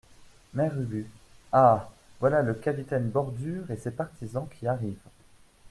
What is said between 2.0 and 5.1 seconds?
voilà le capitaine Bordure et ses partisans qui arrivent.